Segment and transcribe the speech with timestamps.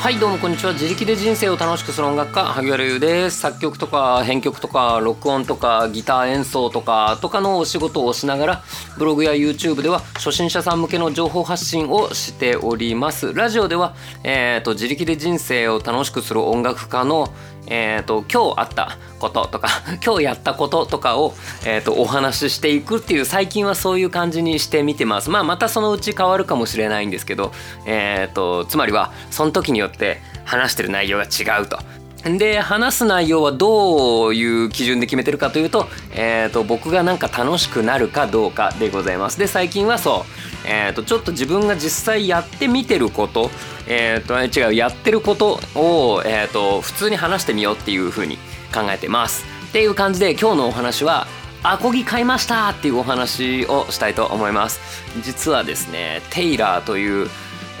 [0.00, 0.72] はいどうもこんにちは。
[0.72, 3.38] 自力で人生を楽しくする音楽家萩原優です。
[3.38, 8.62] 作曲とか編曲とか録音とかギター演奏とかとかのお仕事をしながら
[8.96, 13.34] ブログや YouTube では初心者さん向けの情報発信をしております。
[13.34, 13.94] ラジオでは、
[14.24, 17.28] えーと、自力で人生を楽しくする音楽家の
[17.66, 19.68] えーと、今日あったこととか
[20.04, 21.34] 今日やったこととかを、
[21.64, 27.52] えーと、お話ししていくっていう最近はそういう感じにしてみてますまあまたそのうち変わるかもしれないんですけど、
[27.86, 31.78] えーと、つまりはその時によって話してる内容が違うと。
[32.24, 39.38] で話す内容はどういう基準で決めてるかというと,、えー、と僕がなんか楽しくなるかどうかでございます。
[39.38, 40.26] で最近はそ
[40.64, 43.50] う、えー、とちょっと自分が実際やってみてること
[43.92, 48.36] えー、とね違うやってることを、えー、と普通に話してみようっていうふうに
[48.72, 49.44] 考えてます。
[49.68, 51.26] っていう感じで今日のお話は
[51.64, 54.80] アコギ買いましたっていうお話をしたいと思います。
[55.22, 57.28] 実はですねテイラーという、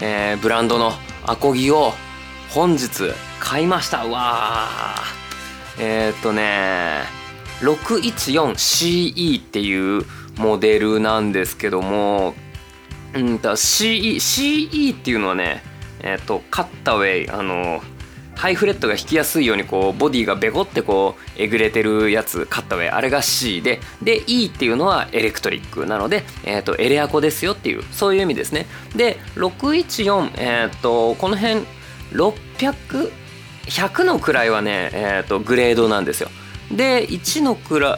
[0.02, 0.92] えー、ブランドの
[1.24, 1.92] アコギを
[2.50, 4.04] 本日買いました。
[4.04, 4.66] わ
[5.78, 7.02] えっ、とね
[7.60, 10.04] 614CE っていう
[10.38, 12.34] モデルなんですけども
[13.14, 15.69] うんと CE, CE っていうのはね
[16.02, 17.82] えーと、カッタウェイあの
[18.36, 25.84] ハイフレットが引きやすいようにこうボディがベコってこうえぐれてるやつカッタウェイあれが C でで E っていうのはエレクトリック。
[25.84, 28.66] なので、えーと、エレアコですよっていうそういう意味ですね。
[28.96, 31.66] で614、えーと、この辺
[32.12, 36.30] 600100の位はね、えー、とグレードなんですよ。
[36.72, 37.54] で1の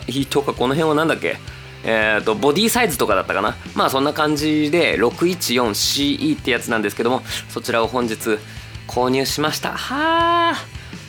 [0.09, 1.37] 位とかこの辺は何だっけ？
[1.85, 3.57] えーと、ボディサイズとかだったかな？
[3.75, 8.39] まあそんな感じで 614CE ってやつなんですけどもそちらを本日
[8.87, 9.73] 購入しました。
[9.73, 10.55] はあ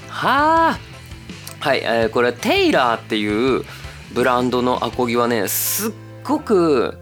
[0.09, 0.79] はあ
[1.59, 3.63] はい、えー、これテイラーっていう
[4.13, 5.91] ブランドのアコギはねすっ
[6.23, 6.97] ごく、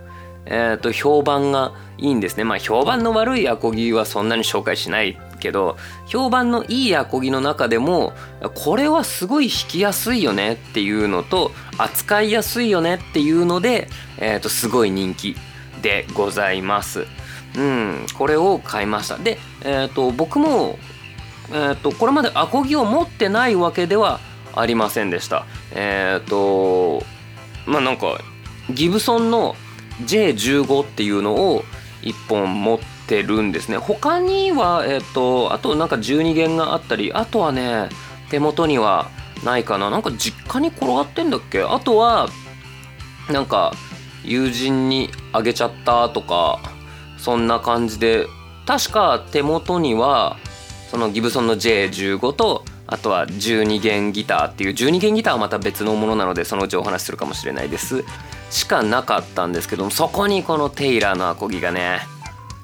[0.45, 2.43] えーと評判がいいんですね。
[2.43, 5.75] まあ評判の悪いアコギはそんなに紹介しないけど
[6.05, 8.13] 評判のいいアコギの中でも
[8.55, 15.35] これはすごい弾きやすいよねっていうのと扱いやすいよねっていうので、えー、とすごい人気
[15.81, 17.05] でございます。
[17.57, 19.17] うん、これを買いました。
[19.17, 20.77] で、えー、と僕も、
[21.49, 24.21] えー、とこれまでアコギを持ってないわけでは
[24.55, 25.45] ありませんでした。
[25.73, 27.03] え、ー、と
[27.65, 28.19] まあなんか
[28.69, 29.55] ギブソンの
[30.03, 31.63] J15 っていうのを
[32.01, 33.77] 1本持っててるんですね。
[33.77, 37.89] 他にはえっ、ー、とあとなんか12弦があったりあとはね
[38.29, 39.09] 手元には
[39.43, 39.89] ないかな。
[39.89, 41.61] なんか実家に転がってんだっけ？
[41.61, 42.29] あとは
[43.29, 43.73] なんか
[44.23, 46.59] 友人にあげちゃったとか
[47.17, 48.27] そんな感じで。
[48.65, 50.37] 確か手元には
[50.91, 58.05] そのギブソンの J15 とあとは12弦ギターっていう12弦ギターはまた別のものなのでそのうちお話しするかもしれないです。
[58.51, 62.01] しかなかったんですけどもそこにこのテイラーのアコギがね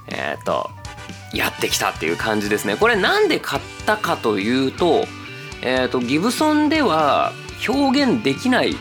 [0.07, 0.69] えっ、ー、と
[1.33, 2.75] やってきたっていう感じですね。
[2.77, 5.05] これなんで買ったかというと,、
[5.61, 7.33] えーと、ギブソンでは
[7.67, 8.75] 表現できないっ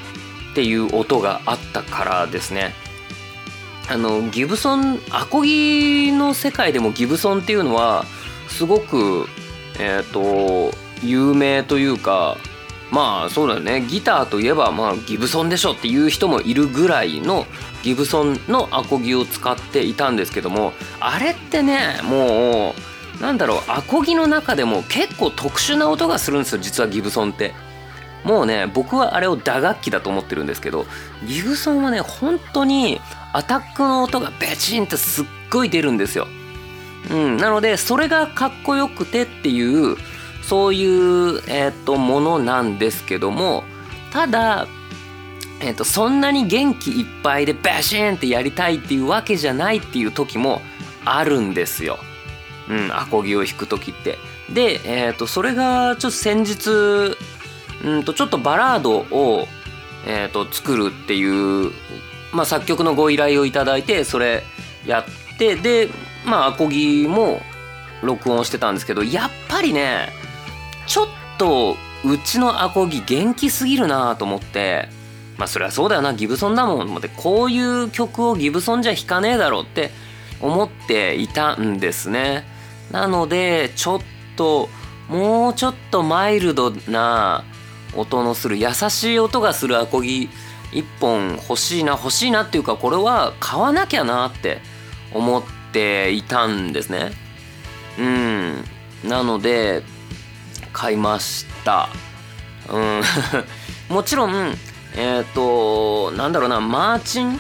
[0.55, 2.75] ていう音があったからですね。
[3.89, 8.05] あのギブソンアコギの世界でもギブソンっていうのは
[8.49, 9.29] すごく
[9.79, 12.37] えっ、ー、と有名というか
[12.91, 17.47] まあそうだねギターといえばまあギブソンでしょっていう人もいるぐらいの
[17.83, 22.75] ギブソンのアコギを使っていたんですけどもあれってねも
[23.19, 27.55] うなんだろうアコギの中でも結構特殊な音がするんですよ実はギブソンって。
[28.25, 30.85] もうね僕はあれを打楽器だと思ってるんですけど
[31.29, 33.01] ギブソンはね本当に
[33.33, 36.27] アタックの音がベチンってすっごい出るんですよ。
[37.11, 39.97] うん、なのでそれがかっこよくてっていう
[40.49, 43.65] そういう、えーと、ものなんですけども
[44.13, 44.67] ただ、
[45.61, 50.63] えーと、そんなに元気いっぱいでバシーンってやりたいっていうわけじゃないっていう時も
[51.05, 51.99] あるんですよ。
[52.69, 54.19] うん、アコギを弾く時って。
[54.53, 57.17] で、えーと、それがちょっと先日
[57.85, 59.47] うんとちょっとバラードを、
[60.07, 61.73] えー、と作るっていう、
[62.33, 64.45] まあ、作曲のご依頼をいただいてそれ
[64.87, 65.89] やってで
[66.25, 67.41] まあアコギも
[68.03, 70.09] 録音してたんですけどやっぱりね
[70.87, 71.07] ちょっ
[71.39, 74.89] とうちのアコギ元気すぎるなと思って
[75.37, 76.81] まあそれはそうだよなギブソンだもん。
[76.81, 79.91] 思ってこういう曲をギブソンじゃ弾かねえだろうって
[80.41, 82.45] 思っていたんですね。
[82.91, 84.01] なのでちょっ
[84.37, 84.69] と
[85.09, 87.45] もうちょっとマイルドな
[87.95, 90.29] 音のする優しい音がするアコギ
[90.73, 94.61] 1本欲しいな欲しいなっていうかこれは買わなきゃなって
[95.13, 95.43] 思っ
[95.73, 97.13] ていたんですね。
[97.99, 98.65] うん。
[99.05, 99.83] なので
[100.77, 101.89] 買いました。
[102.71, 103.03] うん。
[103.89, 104.55] もちろん
[104.95, 107.39] えっ、ー、となんだろうなマーチンっ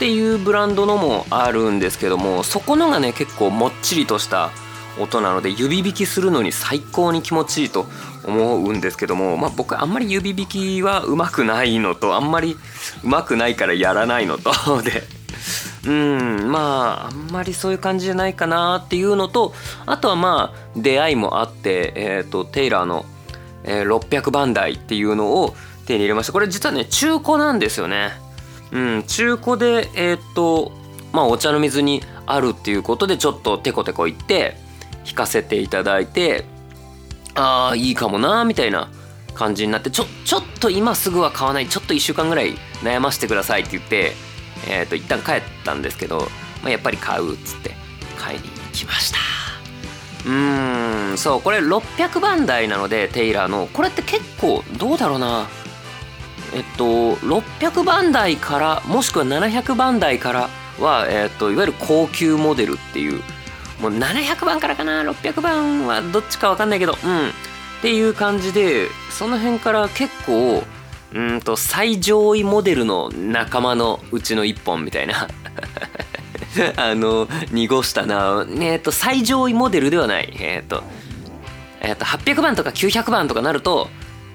[0.00, 4.50] ていうブランドのもあるんですけどもそこのがね結構もっちりとした
[4.98, 7.86] 音なので指弾きするのに最高に気持ちいいと
[8.24, 12.56] 思うんですけども、まあ、僕あんまり指弾きはうまくないのとあんまり
[13.04, 14.50] うまくないからやらないのと
[14.82, 15.04] で
[15.88, 19.54] うんまああんまりそういう感じじゃないかなっていうのと
[19.86, 23.06] あとはまあ出会いもあって、えーと、テイラーの、
[23.64, 25.54] えー、600番台っていうのを
[25.86, 26.34] 手に入れました。
[26.34, 28.10] これ実はね中古なんですよね。
[28.70, 30.72] うん中古でえっ、ー、と
[31.10, 34.56] まあお茶の水にあるっていうことでちょっとテコテコ言って
[35.06, 36.44] 弾かせていただいて
[37.34, 38.90] ああいいかもなみたいな
[39.34, 41.66] 感じになってちょちょっと今すぐは買わない。
[41.66, 44.27] ちょっと1週間ぐらい悩ませてくださいって言って
[44.66, 46.28] えっ、ー、と一旦帰ったんですけど、
[46.62, 47.74] まあ、やっぱり買うっつって
[48.18, 49.18] 買いに行きました。
[50.26, 55.46] うーんそうこれ600番台なのでテイラーのこれって結構どうだろうな。
[56.54, 60.48] えっと600番台からもしくは700番台から
[60.80, 63.22] は、えっと、いわゆる高級モデルっていう
[63.80, 67.28] もう700番からかな？600番はどっちか分かんないけどうん。
[67.28, 67.30] っ
[67.80, 70.64] ていう感じでその辺から結構
[71.14, 75.28] うんと最上位モデルの仲間のうちの1本みたいな。
[76.76, 80.36] あの濁したなえっと最上位モデルではない。
[80.40, 80.82] えっと
[81.80, 83.88] えっと800番とか900番とかなると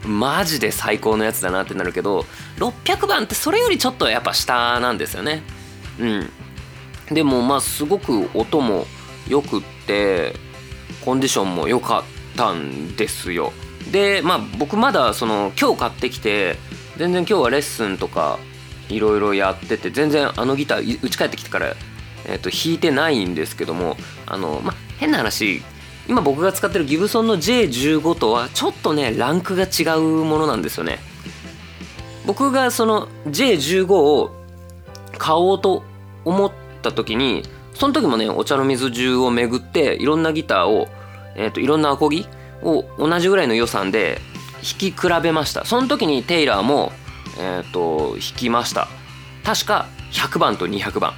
[0.05, 2.25] マジで最高のやつだなってなるけど
[2.59, 5.43] 600番ってそれよりちょっとやっぱ下なんですよね。
[5.99, 6.29] うん。
[7.11, 8.87] でもまあすごく音も
[9.27, 10.35] よくって
[11.03, 12.03] コンディションも良かっ
[12.35, 13.53] たんですよ。
[13.91, 16.57] でまあ僕まだその今日買ってきて
[16.97, 18.39] 全然今日はレッスンとか
[18.89, 21.73] いろいろやってて全然あのギター打ち帰ってきてから、
[22.25, 25.61] えー、と弾いてないんですけどもあのまあ変な話
[26.07, 30.99] 今僕が使ってるギブソンの J15 とはちょっとねランクが違うものなんですよね。
[32.25, 34.31] 僕がその J15 を
[35.17, 35.83] 買おうと
[36.25, 36.51] 思っ
[36.81, 37.43] た時に
[37.73, 40.87] その時もねお茶の水中を巡っていろんなギターを、
[41.35, 42.27] えーと、いろんなアコギ
[42.63, 44.21] を同じぐらいの予算で
[44.63, 45.65] 弾き比べました。
[45.65, 46.91] その時にテイラーも、
[47.39, 48.87] えーと、弾きました。
[49.43, 51.13] 確か100番と200番。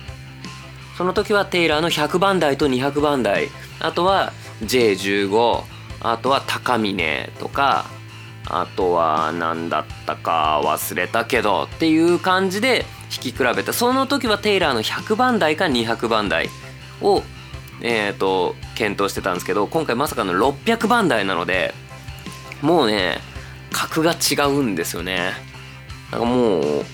[0.98, 3.50] その時はテイラーの100番台と200番台。
[3.80, 4.34] あとは
[4.64, 5.64] J15
[6.02, 7.86] あとは高峰とか
[8.48, 13.74] あとは何だったか忘れたけどっていう感じで弾き比べた。
[13.74, 16.50] その時はテイラーの100番台か200番台
[17.02, 17.22] を
[17.82, 21.74] えっ、ー、と検討してたんですけど今回まさかの600番台なので
[22.62, 23.18] もうね
[23.72, 25.34] 格が違うんですよね。
[26.12, 26.86] なんかもう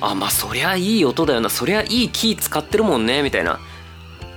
[0.00, 3.58] あまあそりゃいい音だよなそりゃいいキー使ってるもんねみたいな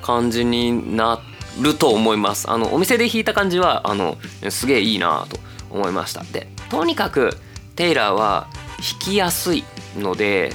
[0.01, 1.21] 感じにな
[1.59, 2.49] ると思います。
[2.49, 4.17] あのお店で弾いた感じはあの
[4.49, 5.39] すげえいいなと
[5.69, 6.23] 思いました。
[6.23, 7.37] でとにかく
[7.75, 8.47] テイラーは
[8.77, 9.63] 弾きやすい
[9.97, 10.53] ので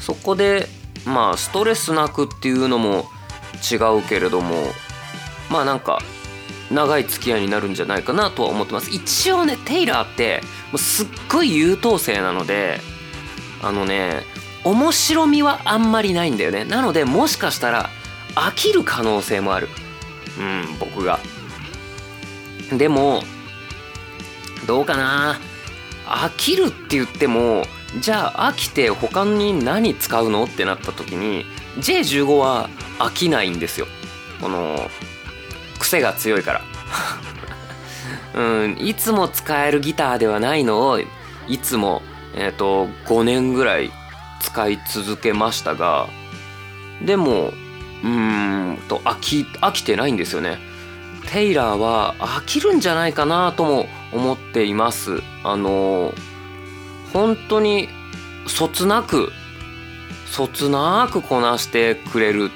[0.00, 0.68] そこで
[1.04, 3.06] まあストレスなくっていうのも
[3.70, 4.56] 違うけれども
[5.50, 6.00] まあなんか
[6.70, 8.90] 長い付き合いになるんじゃないかなとは思ってます。
[8.90, 10.40] 一応ねテイラーって
[10.72, 12.80] もうすっごい優等生なので
[13.62, 14.22] あのね
[14.64, 16.64] 面白みはあんまりないんだよね。
[16.64, 17.88] なのでもしかしたら
[18.34, 19.68] 飽きる可能性もある。
[20.38, 21.20] うん僕が。
[22.76, 23.22] でも
[24.66, 25.38] どうかな。
[26.06, 27.64] 飽きるって言っても
[28.00, 30.44] じゃあ飽きて他に何使うの？
[30.44, 31.44] ってなった時に
[31.78, 32.68] J15 は
[32.98, 33.86] 飽きないんですよ。
[34.40, 34.88] この
[35.78, 36.62] 癖が強いから。
[38.34, 41.06] うんいつも使えるギターではないのをい
[41.58, 42.02] つも
[42.34, 43.90] えっ、ー、と5年ぐらい
[44.40, 46.06] 使い続けましたが
[47.04, 50.58] でもうーんと飽き飽きてないんですよね。
[51.30, 55.22] テイラーは飽きるんじゃないかなとも思っています。
[55.42, 56.14] あの
[57.12, 57.88] 本当に
[58.46, 59.32] そつなく
[60.26, 62.50] そつなくこなしてくれる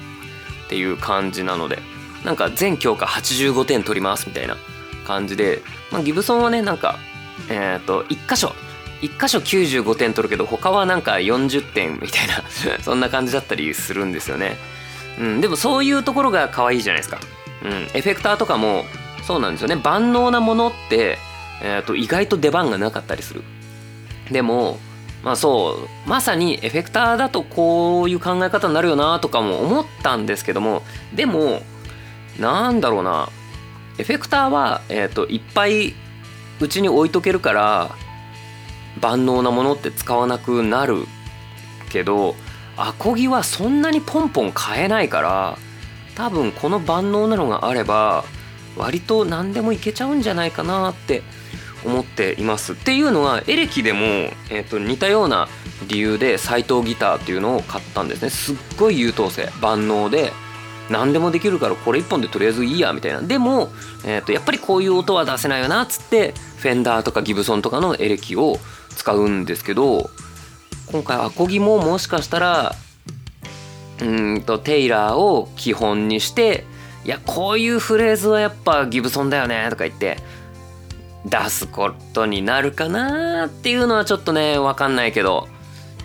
[0.65, 1.79] っていう感じなので。
[2.23, 4.57] なんか全教科85点取りますみたいな
[5.05, 5.61] 感じで、
[5.91, 6.99] まあ、ギブソンはねなんか
[7.49, 8.53] えっ、と1箇所
[9.01, 12.43] 1箇所95点取るけど他はなんか40点みたいな
[12.83, 14.57] そんな感じだったりするんですよね、
[15.19, 17.19] うん、でもそういうところが可愛いじゃないですか、
[17.63, 18.85] うん、エフェクターとかも
[19.23, 19.75] そうなんですよね。
[19.75, 21.17] 万能なものって、
[21.63, 23.43] えー、と意外と出番がなかったりする。
[24.31, 24.79] でも
[25.23, 31.61] まあそうまさにエフェクターだとこういう考え方になるよなとかも思ったんですけどもでも
[32.41, 33.29] なんだろうな。
[33.97, 35.93] エフェクターは、えーと、いっぱい
[36.59, 37.95] うちに置いとけるから
[38.99, 41.05] 万能なものって使わなくなる
[41.89, 42.35] けど
[42.77, 45.57] アコギはそんなにポンポン買えないから
[46.15, 48.23] 多分この万能なのがあれば
[48.77, 51.23] 割と何でもいけちゃうんじゃないかなって
[51.83, 52.73] 思っています。
[52.73, 53.99] っていうのはエレキでも、
[54.49, 55.47] えー、と似たような
[55.87, 58.29] 理由で斎藤ギターっていうのを買ったんですね。
[58.29, 59.49] すっごい優等生。
[59.61, 60.31] 万能で。
[60.91, 63.21] 何でもできるからこれ1本でとりあえずいいやみたいな。
[63.21, 63.69] でも、
[64.05, 70.09] えー、とやっぱりこういう音は出せないよなっつってフェンダーとかギブソンとかのエレキを使うんですけど
[70.91, 72.75] 今回アコギももしかしたら
[74.01, 74.05] う
[74.37, 76.65] んとテイラーを基本にして
[77.05, 80.17] いやこういうフレーズはやっぱギブソンだよねとか言って
[81.25, 85.47] 出すことになるかなっていうのはちょっとね分かんないけど、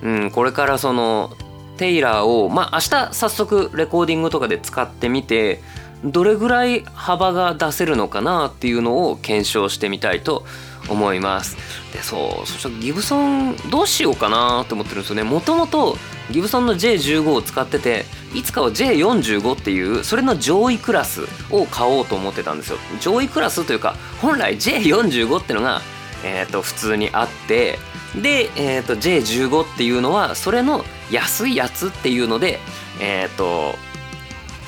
[0.02, 1.30] うん、これからその
[1.76, 5.60] テイラーをまあ明日早速レコーディングとかで使ってみて
[6.04, 10.44] どれぐらい幅が出せるのかなっていうのを検証してみたいと
[10.88, 11.56] 思います。
[11.92, 15.22] でそうそしたらギブソンどうしようかなと思ってるんですよね。
[15.22, 15.96] もともと
[16.30, 18.04] ギブソンの J15 を使ってて
[18.34, 22.78] いつかは J45 っていうそれの上位クラスを買おうと思ってたんですよ。
[23.00, 25.80] 上位クラスというか本来 J45 ってのが、
[26.24, 27.78] えー、と普通にあって
[28.14, 32.58] で、えー、と J15 っていうのはそれの安いやつっていうので
[33.00, 33.74] えっ、ー、と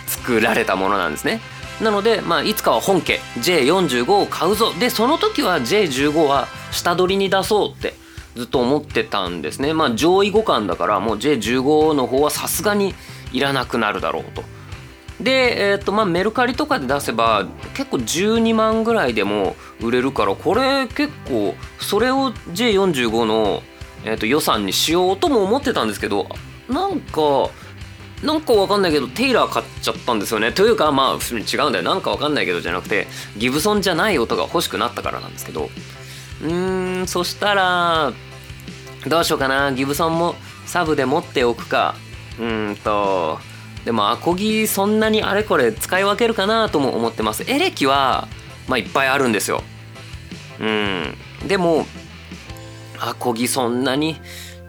[0.07, 1.40] 作られたものなんですね。
[1.80, 4.73] なので、まあ、いつかは本家 J45 を買うぞ。
[4.75, 7.95] でその時は J15 は下取りに出そうって
[8.35, 9.73] ずっと思ってたんですね。
[9.73, 12.95] まあ上位互換だからもう J15 の方はさすがに
[13.33, 14.42] いらなくなるだろうと。
[15.20, 23.62] で、えーとまあ、メルカリとかで出せば結構12万ぐらいでも売れるからこれ結構それを J45 の、
[24.04, 26.28] えー、と予算にしようとも思ってたんですけど
[26.68, 27.50] なんか
[28.22, 30.50] なんかわかんないけどテイラー買っちゃったんですよね。
[30.50, 31.84] というかまあ違うんだよ。
[31.84, 33.06] なんかわかんないけどじゃなくて
[33.37, 35.70] ギブソンじゃない音が欲しくなったからなんですけど。
[36.42, 38.12] うーんそしたら
[39.06, 39.72] どうしようかな。
[39.72, 40.34] ギブソンも
[40.66, 41.94] サブで持っておくか。
[42.40, 43.38] うーんと
[43.85, 47.44] でもアコギそんなにあれこれ使い分けるかなとも思ってます。
[47.49, 48.28] エレキは
[48.66, 49.62] まあいっぱいあるんですよ。
[50.61, 51.14] うん。
[51.47, 51.87] でも
[53.00, 54.20] アコギそんなに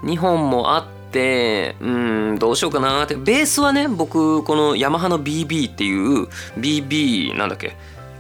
[0.04, 3.16] 2本もあってうんどうしようかなって。
[3.16, 7.76] ベースはね僕このヤマハの BB っていう BB なんだっけ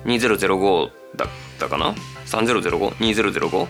[0.05, 1.27] 2005だっ
[1.59, 1.93] たかな
[2.25, 3.67] ？3005?2005?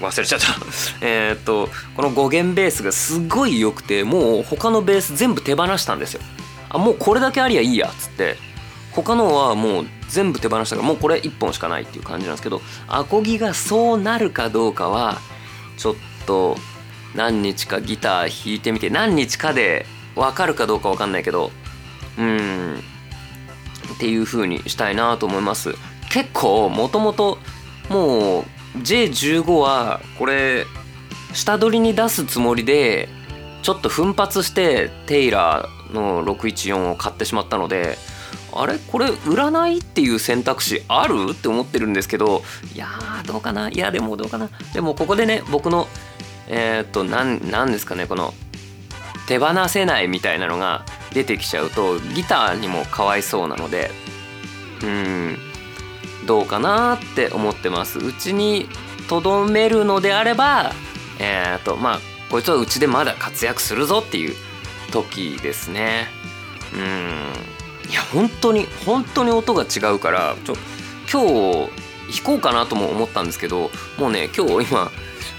[0.00, 0.46] 忘れちゃった。
[1.02, 6.20] えっとこの5弦ベースがすごい良くてもう他のベース全部手放したんですよ。
[6.70, 8.48] あもうこれだけありゃいいやっつって。
[8.92, 15.18] 他のはもう全部手放したからもうこれ1本しかないっていう感じなんですけどアコギがそうなるかどうかは
[15.76, 15.94] ちょっ
[16.26, 16.56] と
[17.14, 21.52] 何日かギター弾いてみて何日かで分かるかどうか分かんないけど
[22.18, 22.82] うん
[23.94, 25.74] っていう風にしたいなと思います。
[26.10, 27.38] 結構もともと
[27.88, 28.44] もう
[28.78, 30.66] J15 はこれ
[31.34, 33.08] 下取りに出すつもりで
[33.62, 37.96] ちょっと奮発してテイラーの614を買ってしまったので
[38.52, 41.32] あれこれ売らないっていう選択肢ある？
[41.32, 42.42] って思ってるんですけど
[42.74, 43.70] いやーどうかな？
[43.70, 44.50] いやでもどうかな？
[44.72, 45.86] でもここでね僕の
[46.48, 48.32] えー、っとなんなんですかねこの
[49.26, 53.90] 手放せないみたいなのが出てきちゃうとギターにもかわいそうなので
[54.82, 55.36] うん
[56.26, 57.98] どうかなって思ってます。
[57.98, 58.66] うちに
[59.08, 60.72] とどめるのであれば
[61.18, 61.98] えー、っとまあ
[62.30, 64.34] こいつはうちでまだ活躍するぞっていう
[64.90, 66.08] 時ですね。
[66.74, 67.58] うん。
[67.90, 70.54] いや本当に本当に音が違うからちょ
[71.10, 74.90] 今日弾こうかなとも思ったんですけどもうね今日今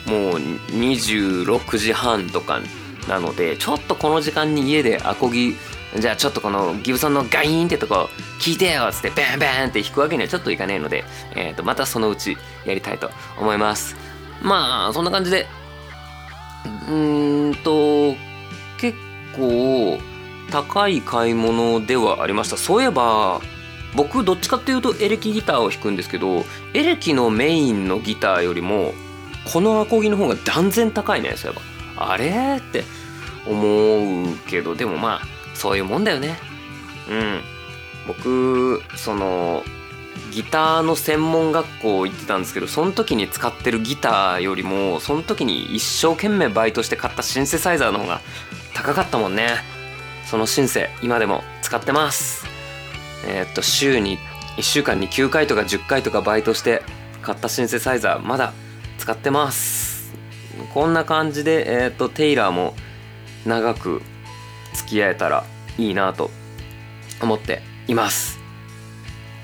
[0.07, 0.39] もう
[0.71, 2.59] 26時半とか
[3.07, 5.55] なのでちょっとこの時間に家でアコギ
[5.95, 11.03] じゃあちょっとこのギブソンのガインってとこ聞いてよっつってバンバンって弾くわけにはちょっといかねえので、
[11.35, 13.95] えー、とまたそのうちやりたいと思います。
[14.41, 15.47] まあそんな感じで
[16.87, 18.28] うーんと
[19.39, 19.99] 構
[20.51, 22.57] 高い買い物ではありました。
[22.57, 23.41] そういえば
[23.95, 26.43] 僕どっちかっていうとエレキギターを弾くんですけど
[26.73, 28.93] エレキのメインのギターよりも
[29.51, 31.59] このアコギの方が断然高いねそういえ
[31.95, 32.11] ば。
[32.11, 32.57] あれ？
[32.57, 32.83] って
[33.47, 36.37] 思うけどでもまあそういうもんだよね。
[37.09, 37.41] うん。
[38.07, 39.63] 僕その
[40.31, 48.21] ギターの専門学校行ってたんですけどその時に使ってるギターよりもその時に一生懸命バイトして買ったシンセサイザーの方が
[48.79, 49.57] 高かったもんね。
[50.25, 52.45] そのシンセ今でも使ってます。
[53.27, 54.17] えー、っと週に
[54.55, 56.81] 1週間に9回とか10回とかバイトして
[57.21, 58.53] 買ったシンセサイザーまだ
[58.97, 60.13] 使ってます。
[60.73, 62.73] こんな感じで、えーと、テイラーも
[63.45, 64.01] 長く
[64.73, 65.43] 付き合えたら
[65.77, 66.29] いいなと
[67.21, 68.39] 思っています。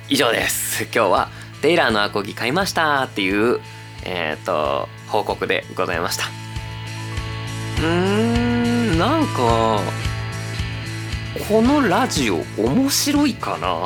[0.08, 0.84] 以上です。
[0.84, 1.30] 今日は
[1.62, 3.04] テイラーのアコギ買いました。
[3.04, 3.60] っていう
[4.06, 6.24] えっ、ー、と報告でございました。
[7.80, 8.35] うーん。
[8.98, 9.82] なんか
[11.50, 13.86] このラジオ面白いかな？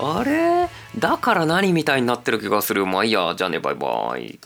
[0.00, 0.68] あれ？
[0.98, 2.86] だから何みたいになってる気がする。
[2.86, 3.34] まあいいや。
[3.36, 3.58] じゃあね。
[3.60, 4.38] バイバイ。